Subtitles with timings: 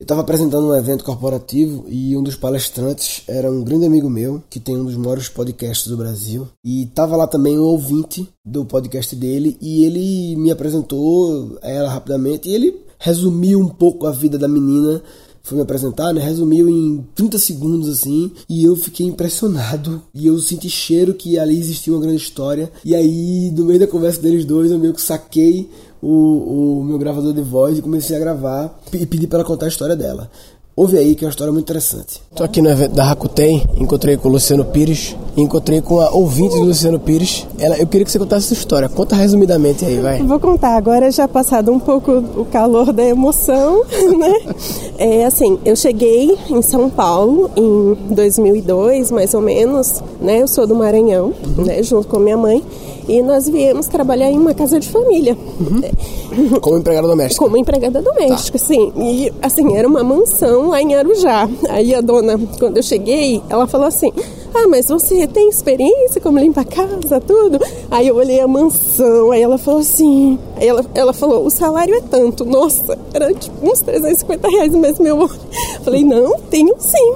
[0.00, 4.40] Eu estava apresentando um evento corporativo e um dos palestrantes era um grande amigo meu,
[4.48, 6.46] que tem um dos maiores podcasts do Brasil.
[6.64, 12.48] E estava lá também um ouvinte do podcast dele e ele me apresentou ela rapidamente
[12.48, 15.02] e ele resumiu um pouco a vida da menina
[15.48, 16.20] foi me apresentar, né?
[16.20, 20.02] Resumiu em 30 segundos assim, e eu fiquei impressionado.
[20.14, 22.70] E eu senti cheiro que ali existia uma grande história.
[22.84, 25.70] E aí, no meio da conversa deles dois, eu meio que saquei
[26.02, 29.66] o, o meu gravador de voz e comecei a gravar e pedi para ela contar
[29.66, 30.30] a história dela.
[30.78, 32.22] Ouve aí que é uma história muito interessante.
[32.30, 36.54] Estou aqui no evento da Rakuten, encontrei com o Luciano Pires, encontrei com a ouvinte
[36.54, 37.48] do Luciano Pires.
[37.58, 38.88] Ela, eu queria que você contasse essa história.
[38.88, 40.22] Conta resumidamente aí, vai.
[40.22, 40.76] Vou contar.
[40.76, 43.84] Agora já passado um pouco o calor da emoção,
[44.16, 44.54] né?
[44.98, 50.42] É assim, eu cheguei em São Paulo em 2002, mais ou menos, né?
[50.42, 51.64] Eu sou do Maranhão, uhum.
[51.64, 51.82] né?
[51.82, 52.62] Junto com minha mãe.
[53.08, 55.36] E nós viemos trabalhar em uma casa de família.
[55.58, 56.60] Uhum.
[56.60, 57.44] Como empregada doméstica?
[57.44, 58.64] Como empregada doméstica, tá.
[58.64, 58.92] sim.
[58.96, 61.48] E, assim, era uma mansão lá em Arujá.
[61.70, 64.12] Aí a dona, quando eu cheguei, ela falou assim:
[64.54, 67.58] ah, mas você tem experiência como limpar a casa, tudo?
[67.90, 70.38] Aí eu olhei a mansão, aí ela falou assim.
[70.56, 72.44] Aí ela, ela falou: o salário é tanto.
[72.44, 75.28] Nossa, era tipo uns 350 reais mês meu.
[75.84, 77.14] Falei: não, tenho sim.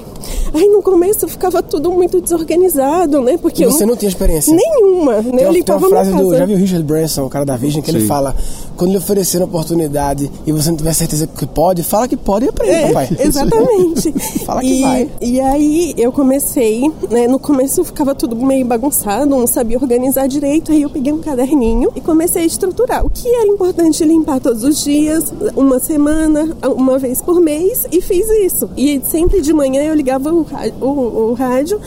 [0.54, 3.38] Aí no começo ficava tudo muito desorganizado, né?
[3.38, 4.54] Porque e você não tinha experiência?
[4.54, 5.22] Nenhuma, né?
[5.22, 6.36] Tem uma, eu tem uma frase do.
[6.36, 7.98] Já viu o Richard Branson, o cara da Virgem, que Sim.
[7.98, 8.36] ele fala:
[8.76, 12.46] quando lhe oferecer a oportunidade e você não tiver certeza que pode, fala que pode
[12.46, 13.08] e aprende, é, papai.
[13.18, 14.12] Exatamente.
[14.44, 15.10] fala que e, vai.
[15.20, 17.21] E aí eu comecei, né?
[17.28, 20.72] No começo ficava tudo meio bagunçado, não sabia organizar direito.
[20.72, 24.64] Aí eu peguei um caderninho e comecei a estruturar o que era importante limpar todos
[24.64, 28.68] os dias, uma semana, uma vez por mês, e fiz isso.
[28.76, 30.46] E sempre de manhã eu ligava o,
[30.80, 31.80] o, o rádio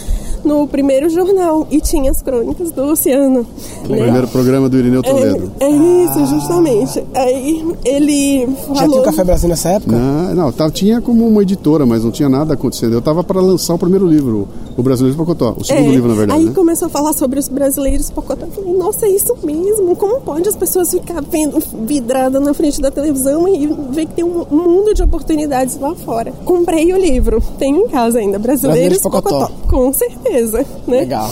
[0.44, 3.40] no primeiro jornal e tinha as crônicas do Luciano.
[3.40, 3.46] Né?
[3.84, 5.52] Primeiro programa do Irineu Toledo.
[5.60, 7.04] É, é isso, justamente.
[7.14, 8.76] Aí ele falou...
[8.76, 9.92] Já tinha o Café Brasil nessa época?
[9.92, 12.94] Não, não tá, tinha como uma editora, mas não tinha nada acontecendo.
[12.94, 14.48] Eu estava para lançar o primeiro livro,
[14.78, 15.56] O Brasileiro Pocotó.
[15.58, 16.40] O segundo é, livro, na verdade.
[16.40, 16.54] Aí né?
[16.54, 18.46] começou a falar sobre os brasileiros Pocotó.
[18.46, 19.96] Eu falei, nossa, é isso mesmo.
[19.96, 24.26] Como pode as pessoas ficar vendo vidrada na frente da televisão e ver que tem
[24.26, 26.34] um mundo de oportunidades lá fora?
[26.44, 27.42] Comprei o livro.
[27.58, 28.38] Tenho em casa ainda.
[28.38, 29.48] Brasileiros, Brasileiros Pocotó.
[29.48, 29.68] Pocotó.
[29.70, 30.66] Com certeza.
[30.88, 31.00] Né?
[31.00, 31.30] Legal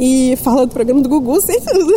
[0.00, 1.92] e fala do programa do Gugu, sei tudo.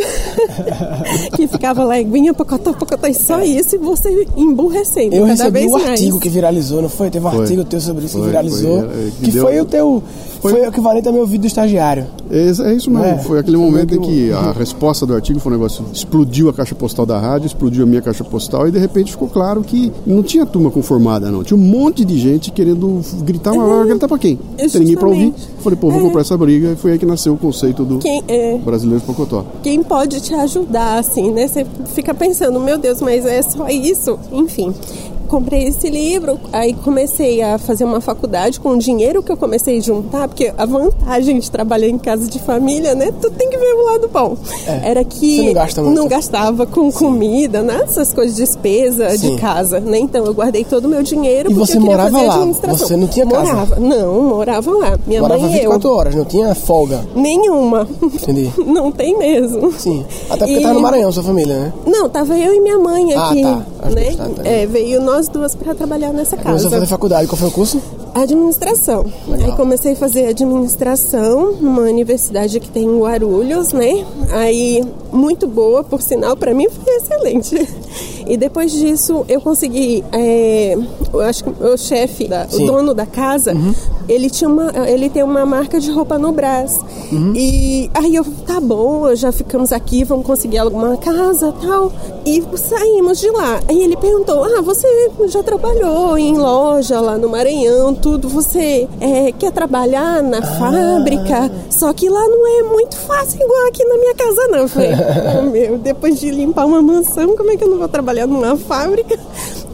[1.34, 5.16] que ficava lá, aguinha, pocotó, pocotó, e só isso, e você emburrecendo.
[5.16, 7.10] Eu cada recebi o um artigo que viralizou, não foi?
[7.10, 7.40] Teve um foi.
[7.40, 8.80] artigo teu sobre isso foi, que viralizou.
[8.80, 10.02] Foi, é, que, que foi o teu
[10.44, 12.06] foi, foi equivalente ao meu vídeo do estagiário.
[12.30, 13.06] É, é isso mesmo.
[13.06, 15.86] É, foi aquele momento em que a resposta do artigo foi um negócio.
[15.90, 19.26] Explodiu a caixa postal da rádio, explodiu a minha caixa postal e de repente ficou
[19.26, 21.42] claro que não tinha turma conformada, não.
[21.42, 24.38] Tinha um monte de gente querendo gritar, mas vai gritar pra quem?
[24.58, 25.32] Não tem ninguém pra ouvir.
[25.60, 26.02] Falei, pô, vou é.
[26.02, 26.72] comprar essa briga.
[26.72, 29.46] E foi aí que nasceu o conceito do quem, é, Brasileiro de Pocotó.
[29.62, 31.48] Quem pode te ajudar, assim, né?
[31.48, 34.18] Você fica pensando, meu Deus, mas é só isso?
[34.30, 34.74] Enfim
[35.24, 39.78] comprei esse livro, aí comecei a fazer uma faculdade com o dinheiro que eu comecei
[39.78, 43.12] a juntar, porque a vantagem de trabalhar em casa de família, né?
[43.20, 44.36] Tu tem que ver o lado bom.
[44.66, 46.98] É, Era que não, não, gastava com Sim.
[46.98, 47.80] comida, né?
[47.84, 49.34] Essas coisas de despesa Sim.
[49.34, 49.98] de casa, né?
[49.98, 51.50] Então eu guardei todo o meu dinheiro.
[51.50, 52.44] E você morava lá?
[52.44, 53.52] Você não tinha casa?
[53.52, 53.76] Morava.
[53.80, 54.98] Não, morava lá.
[55.06, 55.94] Minha morava mãe 24 eu.
[55.94, 57.04] horas, não tinha folga?
[57.14, 57.88] Nenhuma.
[58.02, 58.50] Entendi.
[58.66, 59.72] não tem mesmo.
[59.72, 60.04] Sim.
[60.30, 60.62] Até porque e...
[60.62, 61.72] tava no Maranhão, sua família, né?
[61.86, 63.44] Não, tava eu e minha mãe ah, aqui.
[63.44, 63.73] Ah, tá.
[63.90, 64.14] Né?
[64.16, 64.48] Tá, tá.
[64.48, 66.48] É, veio nós duas para trabalhar nessa casa.
[66.48, 67.82] Começou a fazer faculdade, qual foi o curso?
[68.14, 69.04] Administração.
[69.26, 69.50] Legal.
[69.50, 74.06] Aí comecei a fazer administração numa universidade que tem em Guarulhos, né?
[74.30, 77.68] Aí, muito boa, por sinal, para mim foi excelente.
[78.26, 80.02] E depois disso, eu consegui.
[80.10, 80.76] É,
[81.12, 83.74] eu acho que o chefe, da, o dono da casa, uhum.
[84.08, 86.80] ele, tinha uma, ele tem uma marca de roupa no Brás.
[87.12, 87.34] Uhum.
[87.36, 91.92] E aí eu, tá bom, já ficamos aqui, vamos conseguir alguma casa tal.
[92.24, 93.60] E saímos de lá.
[93.68, 98.28] Aí ele perguntou: Ah, você já trabalhou em loja lá no Maranhão, tudo.
[98.30, 100.42] Você é, quer trabalhar na ah.
[100.42, 101.50] fábrica?
[101.68, 104.64] Só que lá não é muito fácil igual aqui na minha casa, não.
[104.64, 105.03] Oh,
[105.50, 108.26] meu, depois de limpar uma mansão, como é que eu não vou trabalhar?
[108.26, 109.18] numa fábrica.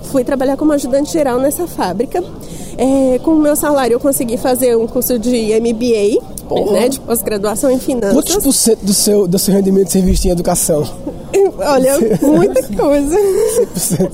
[0.04, 2.22] Fui trabalhar como ajudante geral nessa fábrica.
[2.76, 7.70] É, com o meu salário eu consegui fazer um curso de MBA, né, de pós-graduação
[7.70, 8.14] em finanças.
[8.14, 10.88] Quantos por cento do seu, do seu rendimento você investiu em educação?
[11.58, 13.16] Olha, muita coisa.
[13.16, 14.10] 100%.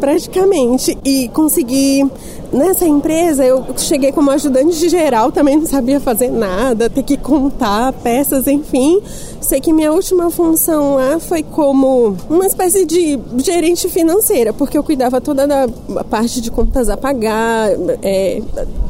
[0.00, 0.98] Praticamente.
[1.04, 2.10] E consegui
[2.52, 7.16] nessa empresa eu cheguei como ajudante de geral, também não sabia fazer nada, ter que
[7.16, 9.00] contar peças, enfim.
[9.40, 14.82] Sei que minha última função lá foi como uma espécie de gerente financeira, porque eu
[14.82, 15.68] cuidava toda da
[16.10, 17.70] parte de contas a pagar,
[18.02, 18.42] é,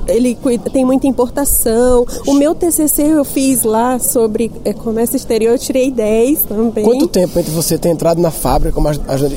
[0.08, 0.36] ele
[0.72, 2.06] tem muita importação.
[2.26, 6.84] O meu TCC eu fiz lá sobre é, comércio exterior, eu tirei 10 também.
[6.84, 8.80] Quanto tempo entre você ter entrado na fábrica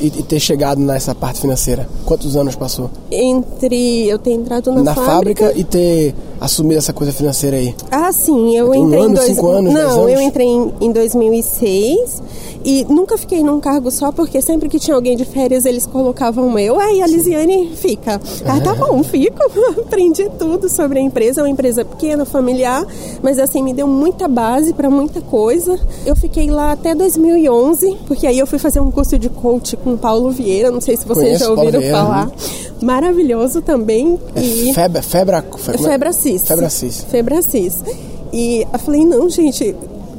[0.02, 1.88] e ter chegado nessa parte financeira?
[2.06, 2.90] Quantos anos passou?
[3.12, 7.76] Entre eu ter entrado na, na fábrica, fábrica e ter assumido essa coisa financeira aí?
[7.92, 9.28] Ah, sim, eu um entrei ano, em dois...
[9.28, 10.14] cinco anos, Não, anos?
[10.14, 12.22] eu entrei em, em 2006
[12.64, 16.58] e nunca fiquei num cargo só porque sempre que tinha alguém de férias eles colocavam
[16.60, 18.20] eu, aí a Lisiane fica.
[18.46, 19.40] Ah, tá bom, fico.
[19.80, 22.86] Aprendi tudo sobre a empresa, é uma empresa pequena, familiar,
[23.22, 25.80] mas assim me deu muita base para muita coisa.
[26.06, 29.94] Eu fiquei lá até 2011, porque aí eu fui fazer um curso de coach com
[29.94, 32.32] o Paulo Vieira, não sei se vocês Conheço já ouviram falar.
[32.82, 34.20] Maravilhoso também.
[34.36, 34.74] E...
[34.74, 35.92] Febra, febra, fe- como é?
[35.92, 36.48] Febracis.
[36.48, 37.06] Febracis.
[37.10, 37.84] Febracis.
[38.32, 39.76] E eu falei, não, gente,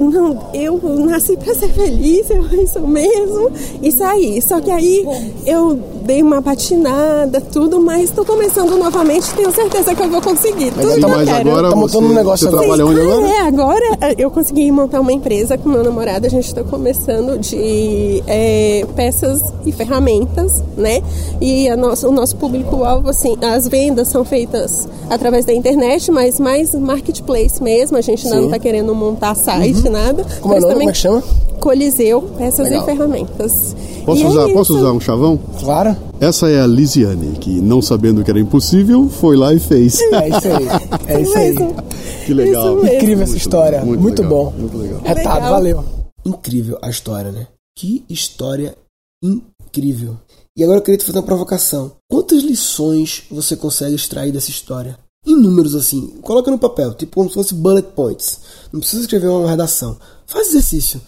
[0.09, 3.51] não, eu nasci para ser feliz, eu isso mesmo,
[3.83, 4.41] e saí.
[4.41, 5.05] Só que aí
[5.45, 10.73] eu dei uma patinada, tudo, mas estou começando novamente, tenho certeza que eu vou conseguir.
[10.73, 11.51] Tudo que eu Mas quero.
[11.51, 13.27] agora Tá você, montando um negócio você trabalha onde Ah, agora?
[13.29, 17.39] É, agora eh, eu consegui montar uma empresa com meu namorado, a gente está começando
[17.39, 21.03] de eh, peças e ferramentas, né?
[21.41, 26.41] E a nossa, o nosso público-alvo, assim, as vendas são feitas através da internet, mas
[26.41, 30.25] mais marketplace mesmo, a gente ainda não está querendo montar site, nada.
[30.41, 30.73] Como é nome?
[30.73, 31.23] também Como é que chama?
[31.61, 32.83] Coliseu, peças Legal.
[32.83, 33.77] e ferramentas.
[34.07, 34.77] Posso E é usar, posso isso.
[34.83, 35.39] usar um chavão?
[35.61, 35.95] Claro.
[36.19, 40.01] Essa é a Lisiane, que não sabendo que era impossível, foi lá e fez.
[40.01, 40.69] É isso aí.
[41.07, 41.53] É isso aí.
[41.53, 41.77] mesmo.
[42.25, 42.65] que legal.
[42.77, 42.97] Isso mesmo.
[42.97, 43.85] Incrível essa história.
[43.85, 44.53] muito Muito, legal, bom.
[44.59, 45.01] muito legal.
[45.05, 45.51] Retado, Legal.
[45.53, 45.85] valeu.
[46.25, 47.47] Incrível a história, né?
[47.77, 48.75] Que história
[49.23, 50.17] incrível.
[50.57, 51.93] E agora eu queria te fazer uma provocação.
[52.11, 54.99] Quantas lições você consegue extrair dessa história?
[55.27, 58.41] Em números assim, coloca no papel, tipo como se fosse bullet points.
[58.73, 59.99] Não precisa escrever uma redação.
[60.27, 60.99] Faz exercício.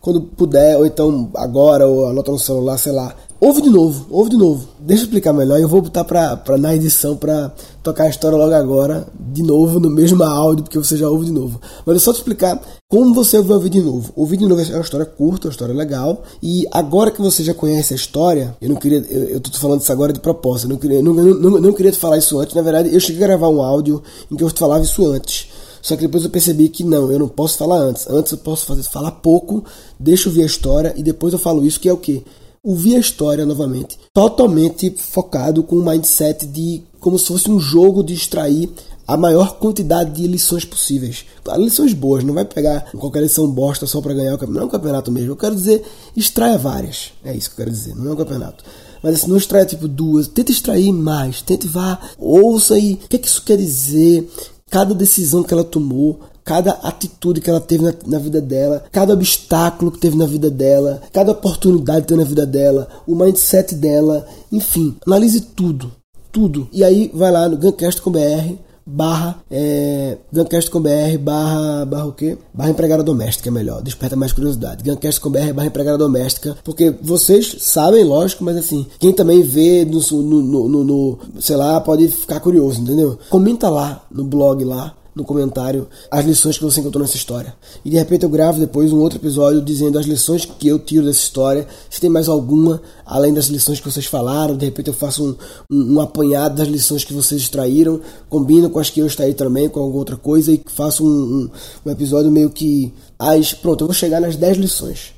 [0.00, 3.14] Quando puder, ou então agora, ou anota no celular, sei lá.
[3.40, 4.66] Ouve de novo, ouve de novo.
[4.80, 5.60] Deixa eu explicar melhor.
[5.60, 7.52] Eu vou botar pra, pra, na edição pra
[7.84, 11.30] tocar a história logo agora, de novo, no mesmo áudio, porque você já ouve de
[11.30, 11.60] novo.
[11.86, 14.12] Mas eu só te explicar como você vai ouvir de novo.
[14.16, 16.24] Ouvir de novo é uma história curta, uma história legal.
[16.42, 18.98] E agora que você já conhece a história, eu não queria.
[19.08, 20.66] Eu, eu tô falando isso agora de propósito.
[20.66, 22.56] Eu não queria, não, não, não, queria te falar isso antes.
[22.56, 24.02] Na verdade, eu cheguei a gravar um áudio
[24.32, 25.48] em que eu te falava isso antes.
[25.80, 28.08] Só que depois eu percebi que não, eu não posso falar antes.
[28.10, 29.64] Antes eu posso fazer, falar pouco,
[29.98, 32.24] deixa eu ouvir a história e depois eu falo isso, que é o quê?
[32.62, 38.02] Ouvir a história novamente, totalmente focado com o mindset de como se fosse um jogo
[38.02, 38.70] de extrair
[39.06, 41.24] a maior quantidade de lições possíveis.
[41.56, 44.54] Lições boas, não vai pegar qualquer lição bosta só para ganhar o campeonato.
[44.54, 45.30] Não é um campeonato mesmo.
[45.30, 45.82] Eu quero dizer,
[46.14, 47.12] extraia várias.
[47.24, 48.62] É isso que eu quero dizer, não é um campeonato.
[49.02, 53.16] Mas assim, não extraia tipo duas, tenta extrair mais, tente vá, ouça aí, o que,
[53.16, 54.28] é que isso quer dizer,
[54.68, 59.12] cada decisão que ela tomou, cada atitude que ela teve na, na, vida dela, cada
[59.12, 63.74] obstáculo que teve na vida dela, cada oportunidade que teve na vida dela, o mindset
[63.74, 65.92] dela, enfim, analise tudo,
[66.32, 66.66] tudo.
[66.72, 68.54] E aí vai lá no Guncast com BR
[68.86, 72.38] barra é, Guncast com BR barra, barra o quê?
[72.54, 74.82] Barra empregada doméstica é melhor, desperta mais curiosidade.
[74.82, 79.84] Guncast com BR barra empregada doméstica, porque vocês sabem, lógico, mas assim, quem também vê
[79.84, 83.18] no, no, no, no sei lá, pode ficar curioso, entendeu?
[83.28, 87.54] Comenta lá no blog lá no comentário as lições que você encontrou nessa história.
[87.84, 91.04] E de repente eu gravo depois um outro episódio dizendo as lições que eu tiro
[91.04, 91.66] dessa história.
[91.90, 95.36] Se tem mais alguma, além das lições que vocês falaram, de repente eu faço
[95.70, 99.68] um, um, apanhado das lições que vocês extraíram, combino com as que eu extraí também,
[99.68, 101.50] com alguma outra coisa, e faço um,
[101.84, 102.92] um episódio meio que.
[103.18, 105.12] As, pronto, eu vou chegar nas 10 lições.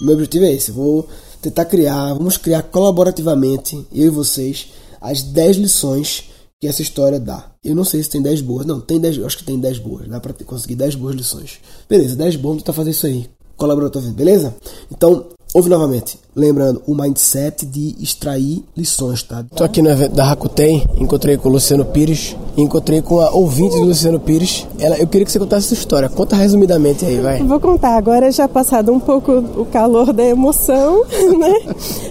[0.00, 1.08] Meu objetivo é esse, eu vou
[1.42, 4.68] tentar criar, vamos criar colaborativamente, eu e vocês,
[5.00, 6.24] as 10 lições
[6.60, 7.51] que essa história dá.
[7.64, 8.66] Eu não sei se tem 10 boas.
[8.66, 10.08] Não, tem 10, eu acho que tem 10 boas.
[10.08, 11.60] Dá pra ter, conseguir 10 boas lições.
[11.88, 13.30] Beleza, 10 boas, tentar fazer isso aí.
[13.56, 14.52] Colaborador, beleza?
[14.90, 16.18] Então, ouve novamente.
[16.34, 19.44] Lembrando, o mindset de extrair lições, tá?
[19.54, 23.76] Tô aqui no evento da Rakuten, encontrei com o Luciano Pires, encontrei com a ouvinte
[23.76, 24.66] do Luciano Pires.
[24.78, 26.08] Ela, eu queria que você contasse essa história.
[26.08, 27.42] Conta resumidamente aí, vai.
[27.42, 27.98] Vou contar.
[27.98, 31.04] Agora já passado um pouco o calor da emoção,
[31.38, 31.54] né?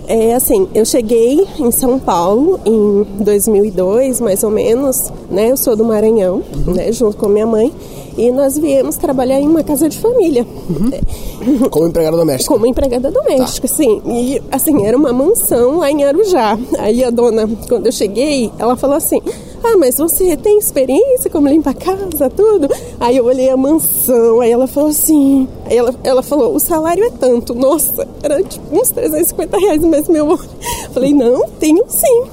[0.08, 5.50] É assim, eu cheguei em São Paulo em 2002, mais ou menos, né?
[5.50, 6.76] Eu sou do Maranhão, uhum.
[6.76, 6.92] né?
[6.92, 7.74] Junto com minha mãe.
[8.18, 10.46] E nós viemos trabalhar em uma casa de família.
[10.70, 11.70] Uhum.
[11.70, 12.54] Como empregada doméstica?
[12.54, 13.74] Como empregada doméstica, tá.
[13.74, 14.02] sim.
[14.06, 16.58] E, assim, era uma mansão lá em Arujá.
[16.80, 19.22] Aí a dona, quando eu cheguei, ela falou assim,
[19.64, 22.68] ah, mas você tem experiência como limpa a casa, tudo?
[23.00, 27.04] Aí eu olhei a mansão, aí ela falou assim, aí ela, ela falou, o salário
[27.04, 27.54] é tanto.
[27.54, 30.38] Nossa, era tipo uns 350 reais mês meu.
[30.94, 32.24] Falei, não, tenho sim.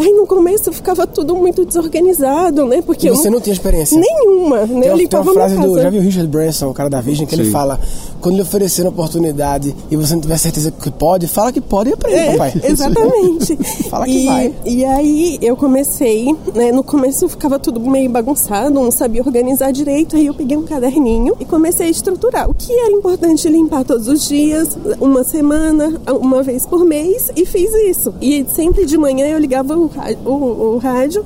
[0.00, 2.80] Aí no começo ficava tudo muito desorganizado, né?
[2.80, 4.00] Porque e você eu, não tinha experiência?
[4.00, 4.66] Nenhuma, né?
[4.66, 5.78] Tem, eu tem limpava uma frase do.
[5.78, 7.50] Já viu o Richard Branson, o cara da Vision, que ele Sim.
[7.50, 7.78] fala:
[8.18, 11.90] quando lhe oferecer uma oportunidade e você não tiver certeza que pode, fala que pode
[11.90, 12.54] e aprende, É, papai.
[12.64, 13.56] exatamente.
[13.90, 14.54] Fala que e, vai.
[14.64, 16.72] E aí eu comecei, né?
[16.72, 20.16] No começo ficava tudo meio bagunçado, não sabia organizar direito.
[20.16, 24.08] Aí eu peguei um caderninho e comecei a estruturar o que era importante limpar todos
[24.08, 28.14] os dias, uma semana, uma vez por mês, e fiz isso.
[28.20, 29.89] E sempre de manhã eu ligava o,
[30.24, 31.24] o- o rádio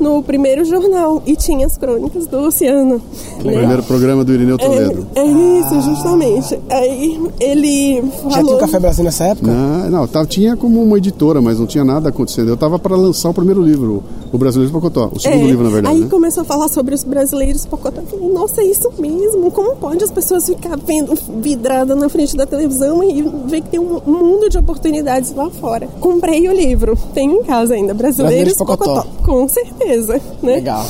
[0.00, 3.00] no primeiro jornal e tinha as crônicas do Oceano.
[3.38, 5.06] O primeiro programa do Irineu Toledo.
[5.14, 6.58] É, é isso, justamente.
[6.68, 8.30] Aí ele falou...
[8.32, 9.46] Já tinha o Café Brasil nessa época?
[9.52, 12.48] Não, não tava, tinha como uma editora, mas não tinha nada acontecendo.
[12.48, 14.02] Eu tava para lançar o primeiro livro,
[14.34, 15.10] O Brasileiro Pocotó.
[15.14, 15.94] O segundo É, livro, na verdade.
[15.94, 16.08] Aí né?
[16.10, 18.00] começou a falar sobre os brasileiros pocotó.
[18.00, 19.48] Eu falei, nossa, é isso mesmo?
[19.52, 23.78] Como pode as pessoas ficar vendo vidrada na frente da televisão e ver que tem
[23.80, 25.86] um mundo de oportunidades lá fora?
[26.00, 29.02] Comprei o livro, tenho em casa ainda, Brasileiros Brasileiros Pocotó.
[29.02, 29.22] Pocotó.
[29.24, 30.54] Com certeza, né?
[30.56, 30.84] Legal.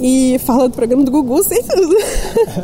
[0.00, 1.96] E fala do programa do Gugu, tudo.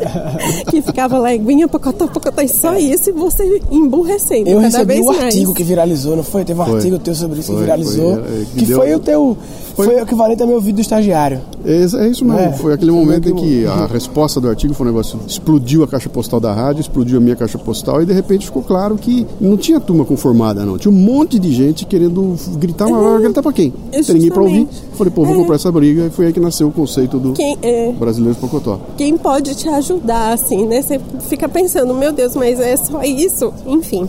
[0.71, 5.07] que ficava lá, Guinha, Pocotó, Pocotó, e só isso, e você emburrecendo Eu recebi o
[5.07, 5.21] mais.
[5.25, 6.45] artigo que viralizou, não foi?
[6.45, 6.75] Teve um Foi.
[6.77, 8.15] artigo teu sobre isso que Foi, viralizou.
[8.17, 9.37] foi, é, que que deu- foi o teu.
[9.75, 11.41] Foi, o equivalente ao meu vídeo do estagiário.
[11.65, 12.39] É, é isso mesmo.
[12.41, 15.19] É, foi aquele foi momento em que a resposta do artigo foi um negócio.
[15.27, 18.63] Explodiu a caixa postal da rádio, explodiu a minha caixa postal e de repente ficou
[18.63, 20.77] claro que não tinha turma conformada, não.
[20.79, 23.73] Tinha um monte de gente querendo gritar, mas vai gritar pra quem?
[23.93, 24.69] Não tem ninguém pra ouvir.
[24.95, 25.39] Falei, pô, vou É.
[25.39, 28.41] comprar essa briga e foi aí que nasceu o conceito do Quem, é, Brasileiro de
[28.41, 28.79] Pocotó.
[28.97, 30.83] quem pode te ajudar, assim, né?
[30.83, 33.53] Você fica pensando, meu Deus, mas é só isso?
[33.67, 34.09] Enfim.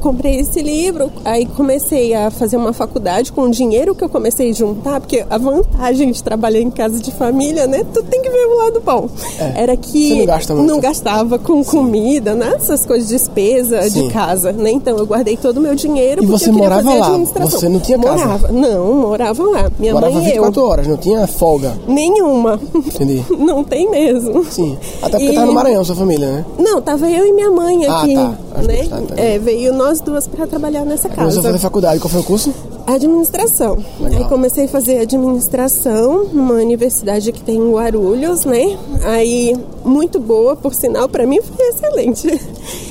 [0.00, 4.50] Comprei esse livro, aí comecei a fazer uma faculdade com o dinheiro que eu comecei
[4.50, 7.84] a juntar, porque a vantagem de trabalhar em casa de família, né?
[7.92, 9.08] Tu tem que ver o lado bom.
[9.54, 12.54] Era que não não gastava com comida, né?
[12.56, 14.06] Essas coisas de despesa Sim.
[14.08, 14.70] de casa, né?
[14.70, 17.06] Então eu guardei todo o meu dinheiro E porque você eu queria morava fazer lá?
[17.08, 17.60] administração.
[17.60, 18.16] Você não tinha casa?
[18.24, 18.48] Morava.
[18.52, 19.70] Não, morava lá.
[19.78, 20.32] Minha Morava mãe e eu.
[20.44, 21.74] 24 horas, não tinha folga.
[21.86, 22.58] Nenhuma.
[22.74, 23.24] Entendi.
[23.50, 24.44] Não tem mesmo.
[24.44, 24.78] Sim.
[25.02, 26.44] Até porque E- tava no Maranhão, sua família, né?
[26.58, 28.34] Não, tava eu e minha mãe Ah, aqui, tá.
[28.54, 28.76] As né?
[28.76, 29.20] duas, tá, tá.
[29.20, 31.58] É, veio nós duas para trabalhar nessa Começou a fazer casa.
[31.58, 32.00] faculdade.
[32.00, 32.52] Qual foi o curso?
[32.94, 33.78] Administração.
[34.00, 34.22] Legal.
[34.22, 38.78] Aí comecei a fazer administração numa universidade que tem em Guarulhos, né?
[39.04, 42.40] Aí muito boa, por sinal, para mim foi excelente.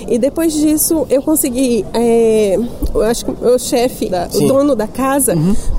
[0.08, 2.58] E depois disso eu consegui, é,
[2.96, 5.36] eu acho que o chefe, da- o dono da casa,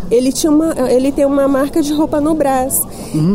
[0.09, 2.81] ele tinha uma, ele tem uma marca de roupa no Brás.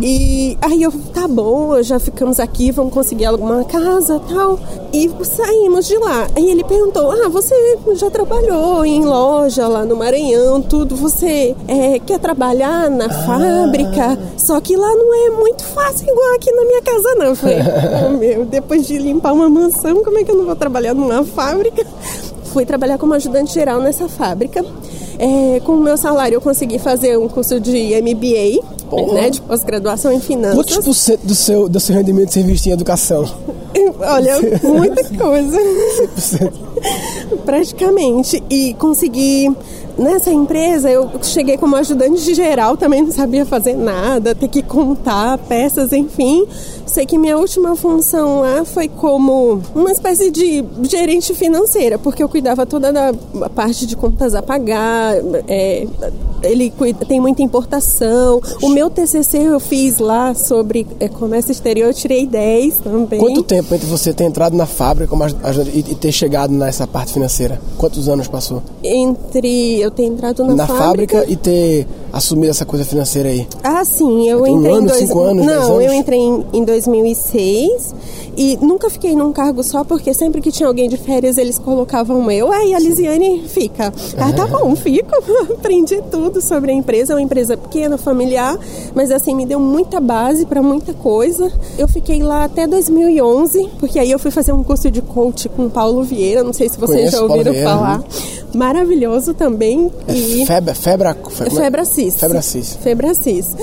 [0.02, 4.58] E aí eu, tá bom, já ficamos aqui, vamos conseguir alguma casa, tal.
[4.94, 6.28] E saímos de lá.
[6.34, 7.54] Aí ele perguntou: "Ah, você
[7.96, 10.96] já trabalhou em loja lá no Maranhão, tudo?
[10.98, 14.18] Você é, quer trabalhar na fábrica?
[14.38, 17.60] Só que lá não é muito fácil igual aqui na minha casa, não." Eu falei:
[18.06, 21.24] "Oh, meu, depois de limpar uma mansão, como é que eu não vou trabalhar numa
[21.24, 21.86] fábrica?"
[22.52, 24.64] Fui trabalhar como ajudante geral nessa fábrica.
[25.18, 29.14] É, com o meu salário eu consegui fazer um curso de MBA, Porra.
[29.14, 30.56] né, de pós-graduação em finanças.
[30.56, 33.26] Quantos por cento do seu, do seu rendimento você investia em educação?
[34.00, 35.58] Olha, muita coisa.
[36.18, 36.52] 100%.
[37.46, 38.44] Praticamente.
[38.50, 39.52] E consegui.
[39.98, 44.62] Nessa empresa, eu cheguei como ajudante de geral, também não sabia fazer nada, ter que
[44.62, 46.46] contar peças, enfim.
[46.86, 52.28] Sei que minha última função lá foi como uma espécie de gerente financeira, porque eu
[52.28, 53.14] cuidava toda da
[53.56, 55.16] parte de contas a pagar,
[55.48, 55.88] é,
[56.46, 56.72] ele
[57.08, 58.42] tem muita importação.
[58.62, 63.20] O meu TCC eu fiz lá sobre é, comércio exterior, eu tirei 10 também.
[63.20, 65.16] Quanto tempo entre você ter entrado na fábrica
[65.74, 67.60] e ter chegado nessa parte financeira?
[67.78, 68.62] Quantos anos passou?
[68.84, 71.26] Entre eu ter entrado na, Na, fábrica.
[71.28, 73.46] e ter assumido essa coisa financeira aí?
[73.62, 75.00] Ah, sim, eu Tem um entrei ano, em dois...
[75.00, 75.84] cinco anos, Não, anos?
[75.86, 77.94] eu entrei em, em 2006
[78.38, 82.30] e nunca fiquei num cargo só porque sempre que tinha alguém de férias eles colocavam
[82.32, 82.52] eu.
[82.52, 83.94] Aí a Lisiane fica.
[84.18, 85.10] Ah, tá bom, fico.
[85.54, 87.14] Aprendi tudo sobre a empresa.
[87.14, 88.58] É uma empresa pequena, familiar,
[88.94, 91.52] mas assim me deu muita base para muita coisa.
[91.78, 95.66] Eu fiquei lá até 2011 porque aí eu fui fazer um curso de coach com
[95.66, 96.44] o Paulo Vieira.
[96.44, 98.04] Não sei se vocês Conheço já ouviram Vieira, falar.
[98.56, 99.92] Maravilhoso também.
[100.08, 100.42] E...
[100.44, 101.64] É Febra, febra, fe- como é?
[101.64, 102.16] Febracis.
[102.20, 102.78] Febracis.
[102.82, 103.56] Febracis.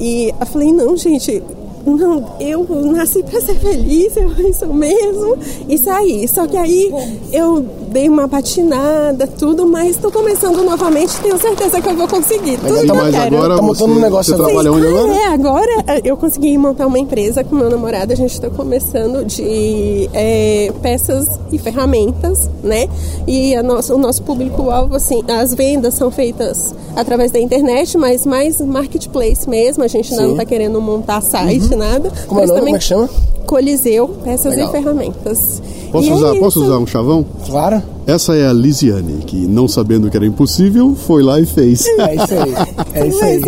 [0.00, 1.42] E eu falei, não, gente,
[1.86, 6.28] não, eu nasci pra ser feliz, eu isso mesmo, e saí.
[6.28, 6.92] Só que aí
[7.32, 12.58] eu dei uma patinada, tudo, mas tô começando novamente, tenho certeza que eu vou conseguir.
[12.58, 13.36] Tudo que eu Mas quero.
[13.36, 15.12] agora Tá montando um negócio você trabalha onde agora?
[15.12, 18.12] É, agora é, eu consegui montar uma empresa com meu namorado.
[18.12, 22.88] A gente está começando de é, peças e ferramentas, né?
[23.26, 28.24] E a nossa, o nosso público-alvo, assim, as vendas são feitas através da internet, mas
[28.24, 29.82] mais marketplace mesmo.
[29.82, 32.10] A gente ainda não está querendo montar site existe nada.
[32.26, 32.60] Como é o nome?
[32.60, 33.08] Como é que chama?
[33.46, 34.68] Coliseu, peças Legal.
[34.68, 35.62] e ferramentas.
[35.90, 36.68] Posso E é usar, posso isso.
[36.68, 37.24] usar um chavão?
[37.46, 37.82] Claro.
[38.06, 41.84] Essa é a Lisiane, que não sabendo que era impossível, foi lá e fez.
[41.98, 42.54] É isso aí.
[42.94, 43.40] É isso aí.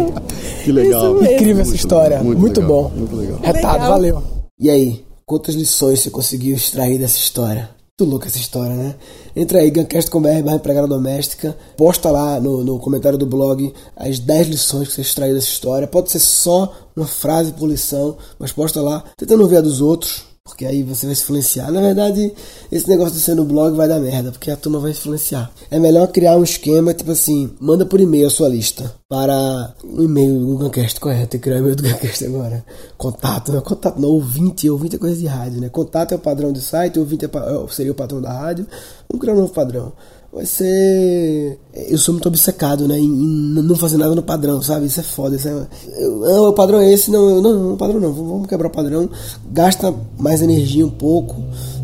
[0.65, 1.23] que legal.
[1.23, 2.09] Incrível essa Muito história.
[2.19, 2.91] legal, Muito, muito legal, bom.
[2.97, 3.39] muito legal.
[3.43, 3.91] Retado, Legal.
[3.91, 4.23] valeu.
[4.59, 7.71] E aí, quantas lições você conseguiu extrair dessa história?
[8.03, 8.97] Muito louca essa história, né?
[9.35, 14.49] Entra aí, gancast.com.br barra empregada doméstica, posta lá no, no comentário do blog as 10
[14.49, 15.87] lições que você extraiu dessa história.
[15.87, 20.25] Pode ser só uma frase por lição, mas posta lá, tentando ver a dos outros,
[20.45, 21.71] porque aí você vai se influenciar.
[21.71, 22.33] Na verdade,
[22.71, 25.53] esse negócio de ser no blog vai dar merda, porque a turma vai influenciar.
[25.71, 30.03] É melhor criar um esquema, tipo assim, manda por e-mail a sua lista para o
[30.03, 32.65] e-mail do Guncast, correto, tem que criar o e-mail do Guncast agora.
[32.99, 35.69] Contato, não é contato, não, ouvinte, ouvinte é coisa de rádio, né?
[35.69, 38.67] Contato é o padrão do site, ouvinte é, é- seria o padrão da rádio.
[39.09, 39.93] Vamos criar um novo padrão.
[40.33, 41.59] Vai ser.
[41.75, 42.99] Eu sou muito obcecado, né?
[42.99, 44.87] Em, não fazer nada no padrão, sabe?
[44.87, 45.37] Isso é foda.
[45.37, 45.67] Isso é...
[45.99, 48.13] eu- não, o padrão é esse, não, eu, não, o padrão não.
[48.13, 49.11] Vamos quebrar o padrão.
[49.53, 51.37] Gasta mais energia um pouco,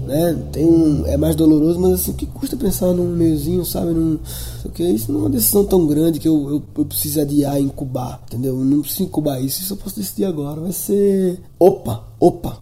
[0.07, 0.35] né?
[0.51, 3.93] Tem um, é mais doloroso, mas assim, o que custa pensar num meiozinho, sabe?
[3.93, 4.19] Num,
[4.73, 8.23] que, isso não é uma decisão tão grande que eu, eu, eu preciso adiar incubar,
[8.29, 8.59] entendeu?
[8.59, 10.59] Eu não preciso incubar isso, isso eu posso decidir agora.
[10.59, 11.39] Vai ser.
[11.59, 12.59] Opa, opa,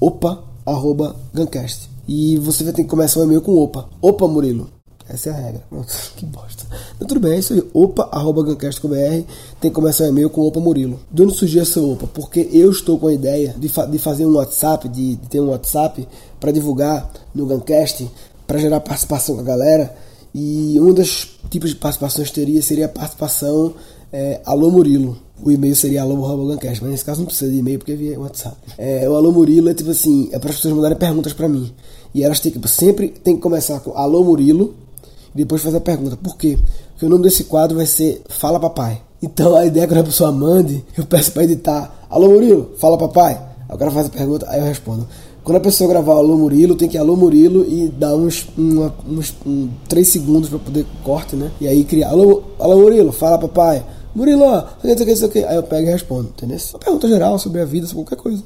[0.00, 1.88] opa, arroba Guncast.
[2.08, 3.88] E você vai ter que começar o e-mail com opa.
[4.02, 4.77] Opa, Murilo.
[5.08, 5.62] Essa é a regra.
[6.16, 6.64] Que bosta.
[6.70, 7.62] Mas tudo bem, é isso aí.
[7.72, 8.94] Opa, arroba Guncast.br.
[9.60, 11.00] Tem que começar o e-mail com Opa Murilo.
[11.10, 12.06] De onde surgiu essa Opa?
[12.12, 15.40] Porque eu estou com a ideia de, fa- de fazer um WhatsApp, de, de ter
[15.40, 16.06] um WhatsApp
[16.40, 18.08] para divulgar no Guncast,
[18.46, 19.94] para gerar participação com a galera.
[20.34, 23.74] E um dos tipos de participações teria seria a participação
[24.12, 25.16] é, Alô Murilo.
[25.40, 28.56] O e-mail seria alô.gancast, mas nesse caso não precisa de e-mail porque é WhatsApp.
[28.76, 31.72] É, o Alô Murilo é tipo assim, é para as pessoas mandarem perguntas para mim.
[32.12, 34.74] E elas têm que, sempre tem que começar com Alô Murilo
[35.34, 36.16] e depois fazer a pergunta.
[36.16, 36.58] Por quê?
[36.92, 39.02] Porque o nome desse quadro vai ser Fala Papai.
[39.22, 42.96] Então a ideia é quando a pessoa mande, eu peço para editar Alô Murilo, fala
[42.96, 43.34] papai.
[43.68, 45.06] Aí o cara faz a pergunta, aí eu respondo.
[45.42, 49.34] Quando a pessoa gravar Alô Murilo, tem que Alô Murilo e dar uns, uma- uns
[49.44, 51.50] um, 3 segundos para poder corte, né?
[51.60, 53.84] E aí criar Alô, Alô Murilo, fala papai.
[54.14, 54.44] Murilo,
[54.82, 55.44] sei o que, sei o que.
[55.44, 56.58] Aí eu pego e respondo, entendeu?
[56.72, 58.42] Uma pergunta geral sobre a vida, sobre qualquer coisa.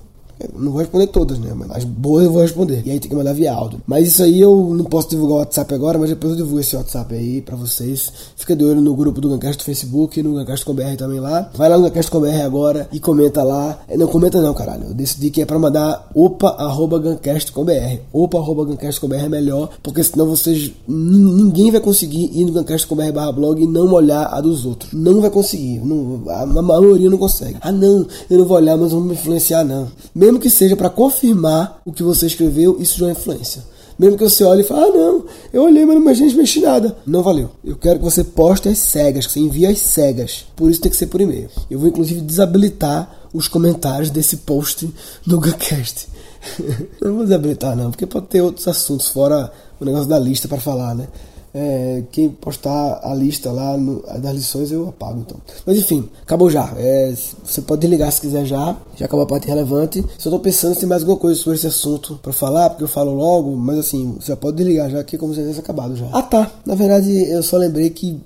[0.57, 1.53] Não vou responder todas, né?
[1.55, 2.83] Mas as boas eu vou responder.
[2.85, 3.81] E aí tem que mandar via áudio.
[3.87, 6.75] Mas isso aí eu não posso divulgar o WhatsApp agora, mas depois eu divulgo esse
[6.77, 8.13] WhatsApp aí pra vocês.
[8.37, 11.51] Fica de olho no grupo do Gancast do Facebook, no Gancast.com.br também lá.
[11.55, 13.79] Vai lá no Gancast.com.br agora e comenta lá.
[13.89, 14.89] Eh, Não comenta não, caralho.
[14.89, 18.01] Eu decidi que é pra mandar opa.gancast.com.br.
[18.13, 20.71] Opa.gancast.com.br é melhor, porque senão vocês...
[20.87, 24.93] nin- Ninguém vai conseguir ir no Gancast.com.br barra blog e não olhar a dos outros.
[24.93, 25.81] Não vai conseguir.
[25.85, 27.57] Não, a, a maioria não consegue.
[27.61, 29.89] Ah, não, eu não vou olhar, mas não vou me influenciar, não.
[30.15, 33.63] Mesmo que seja pra confirmar o que você escreveu, isso já é influência.
[33.99, 36.97] Mesmo que você olhe e fale, ah não, eu olhei, mas não mexi nada.
[37.07, 37.51] Não valeu.
[37.65, 40.47] Eu quero que você poste as cegas, que você envie as cegas.
[40.57, 41.49] Por isso tem que ser por e-mail.
[41.71, 44.93] Eu vou inclusive desabilitar os comentários desse post
[45.27, 46.09] no Guncast.
[47.01, 50.61] não vou desabilitar não, porque pode ter outros assuntos fora o negócio da lista para
[50.61, 51.09] falar, né?
[51.55, 55.37] É, quem postar a lista lá no, das lições eu apago então.
[55.67, 56.73] Mas enfim, acabou já.
[56.77, 58.77] É, você pode desligar se quiser já.
[58.97, 60.05] Já acabou a parte relevante.
[60.19, 62.89] Só tô pensando se tem mais alguma coisa sobre esse assunto pra falar, porque eu
[62.89, 66.09] falo logo, mas assim, você pode desligar já que é como se tivesse acabado já.
[66.13, 68.19] Ah tá, na verdade eu só lembrei que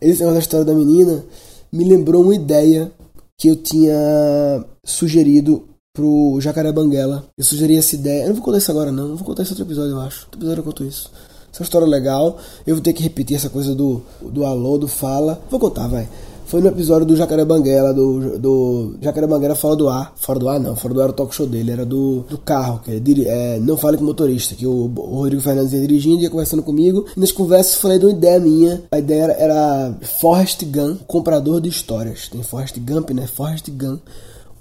[0.00, 1.24] esse negócio da história da menina
[1.72, 2.90] me lembrou uma ideia
[3.38, 7.24] que eu tinha sugerido pro Jacaré Banguela.
[7.36, 8.22] Eu sugeri essa ideia.
[8.22, 9.08] Eu não vou contar isso agora, não.
[9.08, 10.24] Não vou contar isso outro episódio, eu acho.
[10.24, 11.10] Outro episódio eu conto isso.
[11.52, 12.38] Essa é história legal.
[12.66, 15.38] Eu vou ter que repetir essa coisa do, do alô, do fala.
[15.50, 16.08] Vou contar, vai.
[16.46, 20.12] Foi no episódio do Jacaré Banguela, do, do Jacaré Banguela fora do ar.
[20.16, 20.74] Fora do ar, não.
[20.76, 21.70] Fora do ar era o talk show dele.
[21.70, 25.16] Era do, do carro, que é, é, Não Fale com o Motorista, que o, o
[25.16, 27.06] Rodrigo Fernandes ia dirigindo, ia conversando comigo.
[27.14, 28.82] E nas conversas falei de uma ideia minha.
[28.90, 32.28] A ideia era, era Forrest Gump, comprador de histórias.
[32.28, 33.26] Tem Forrest Gump, né?
[33.26, 34.00] Forrest Gump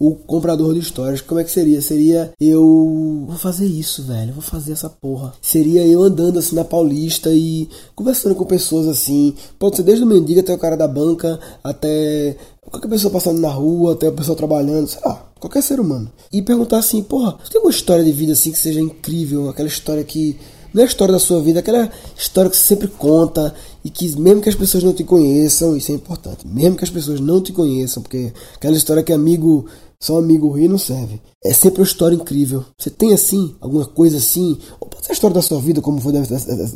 [0.01, 1.21] o comprador de histórias.
[1.21, 1.79] Como é que seria?
[1.79, 3.23] Seria eu.
[3.27, 4.33] Vou fazer isso, velho.
[4.33, 5.31] Vou fazer essa porra.
[5.39, 9.35] Seria eu andando assim na Paulista e conversando com pessoas assim.
[9.59, 13.51] Pode ser desde o mendigo até o cara da banca, até qualquer pessoa passando na
[13.51, 15.31] rua, até a pessoa trabalhando, sei lá.
[15.39, 16.11] Qualquer ser humano.
[16.33, 19.49] E perguntar assim, porra, você tem alguma história de vida assim que seja incrível?
[19.49, 20.35] Aquela história que.
[20.73, 24.17] Não é a história da sua vida, aquela história que você sempre conta e que
[24.17, 27.41] mesmo que as pessoas não te conheçam, isso é importante, mesmo que as pessoas não
[27.41, 29.65] te conheçam, porque aquela história que amigo,
[30.01, 31.21] só amigo rir não serve.
[31.43, 32.65] É sempre uma história incrível.
[32.77, 36.01] Você tem assim, alguma coisa assim, ou pode ser a história da sua vida, como
[36.01, 36.33] foi dessa,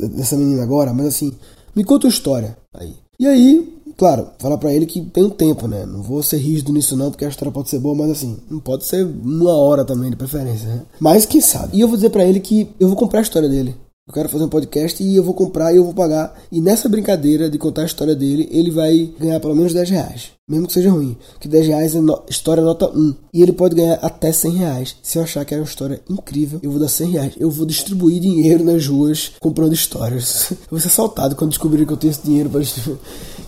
[0.08, 1.32] dessa- menina agora, mas assim,
[1.74, 2.94] me conta uma história aí.
[3.18, 5.84] E aí, claro, falar pra ele que tem um tempo, né?
[5.86, 8.60] Não vou ser rígido nisso não, porque a história pode ser boa, mas assim, não
[8.60, 10.82] pode ser uma hora também de preferência, né?
[11.00, 11.76] Mas quem sabe.
[11.76, 13.74] E eu vou dizer pra ele que eu vou comprar a história dele.
[14.08, 16.32] Eu quero fazer um podcast e eu vou comprar e eu vou pagar.
[16.52, 20.30] E nessa brincadeira de contar a história dele, ele vai ganhar pelo menos 10 reais.
[20.48, 21.16] Mesmo que seja ruim.
[21.40, 22.22] Que 10 reais é no...
[22.28, 23.16] história nota 1.
[23.34, 24.96] E ele pode ganhar até 100 reais.
[25.02, 27.32] Se eu achar que é uma história incrível, eu vou dar 100 reais.
[27.36, 30.52] Eu vou distribuir dinheiro nas ruas comprando histórias.
[30.70, 32.98] Eu vou ser assaltado quando descobrir que eu tenho esse dinheiro para distribuir.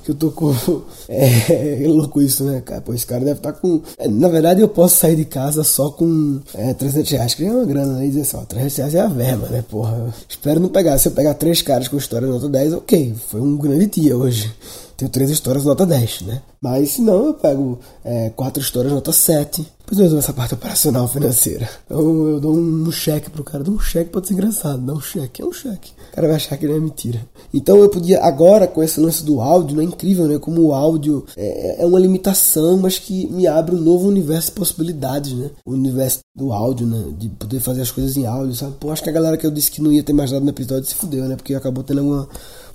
[0.09, 0.49] Que eu tô com.
[1.11, 2.83] É, é louco isso, né, cara?
[2.83, 3.81] Pô, esse cara deve estar tá com.
[3.99, 7.51] É, na verdade, eu posso sair de casa só com é, 300 reais, que é
[7.51, 8.07] uma grana, né?
[8.07, 10.15] E dizer assim, ó, 300 reais é a verba, né, porra?
[10.29, 10.99] Espero não pegar.
[10.99, 13.15] Se eu pegar três caras com história nota 10, ok.
[13.29, 14.53] Foi um grande dia hoje.
[14.99, 16.43] Tenho três histórias nota 10, né?
[16.61, 19.65] Mas se não, eu pego é, quatro histórias nota 7.
[19.79, 21.71] Depois eu essa parte operacional financeira.
[21.89, 23.63] Eu, eu dou um, cheque pro cara.
[23.63, 24.85] Dou um cheque, pode ser engraçado.
[24.85, 25.93] Dá um cheque, é um cheque.
[26.11, 27.25] O cara vai achar que não é mentira.
[27.55, 30.37] Então eu podia, agora com esse lance do áudio, não é incrível, né?
[30.37, 34.57] Como o áudio é, é uma limitação, mas que me abre um novo universo de
[34.57, 35.49] possibilidades, né?
[35.65, 37.05] O universo do áudio, né?
[37.17, 38.75] De poder fazer as coisas em áudio, sabe?
[38.81, 40.51] Pô, acho que a galera que eu disse que não ia ter mais nada no
[40.51, 41.37] episódio se fudeu, né?
[41.37, 42.29] Porque acabou tendo alguma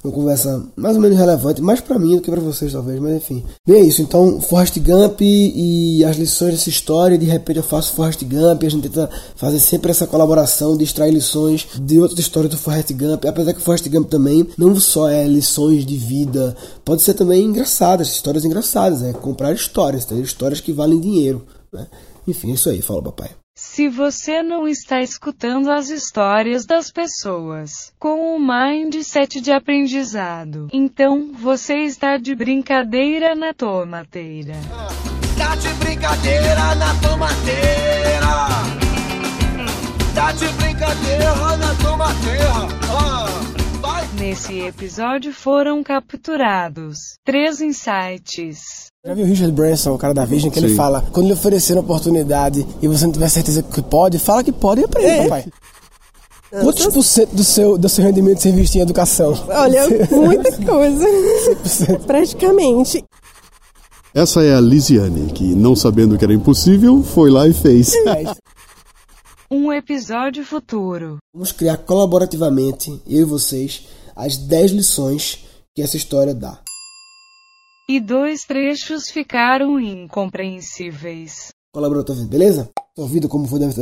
[0.03, 3.15] uma conversa mais ou menos relevante, mais para mim do que para vocês talvez, mas
[3.15, 3.43] enfim.
[3.65, 4.01] Bem, é isso.
[4.01, 8.69] Então, Forrest Gump e as lições dessa história, de repente eu faço Forrest Gump, a
[8.69, 13.25] gente tenta fazer sempre essa colaboração de extrair lições de outras histórias do Forrest Gump,
[13.25, 18.09] apesar que Forrest Gump também não só é lições de vida, pode ser também engraçadas,
[18.09, 20.15] histórias engraçadas, é comprar histórias, tá?
[20.15, 21.87] histórias que valem dinheiro, né?
[22.27, 23.42] Enfim, é isso aí, fala papai.
[23.73, 31.31] Se você não está escutando as histórias das pessoas com o mindset de aprendizado, então
[31.33, 34.53] você está de brincadeira na tomateira.
[35.35, 38.27] Tá de brincadeira na tomateira.
[40.13, 42.53] Tá de brincadeira na tomateira.
[42.91, 43.32] Ah,
[44.23, 50.49] Nesse episódio foram capturados três insights já viu o Richard Branson, o cara da Vision,
[50.49, 50.67] que Sim.
[50.67, 54.41] ele fala: quando lhe oferecer uma oportunidade e você não tiver certeza que pode, fala
[54.41, 55.23] que pode e aprende, é.
[55.23, 55.45] papai.
[56.49, 59.33] Quantos por cento do seu, do seu rendimento você investiu em educação?
[59.49, 61.05] Olha, muita coisa.
[62.07, 63.03] Praticamente.
[64.13, 67.91] Essa é a Lisiane, que, não sabendo que era impossível, foi lá e fez.
[69.51, 71.17] um episódio futuro.
[71.33, 75.45] Vamos criar colaborativamente, eu e vocês, as 10 lições
[75.75, 76.63] que essa história dá
[77.87, 81.49] e dois trechos ficaram incompreensíveis.
[81.73, 82.29] Colaborou, tá vendo?
[82.29, 82.69] Beleza?
[82.95, 83.81] Tô ouvindo como foi dessa,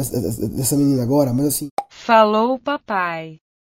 [0.49, 1.67] dessa menina agora, mas assim.
[1.89, 3.37] Falou papai.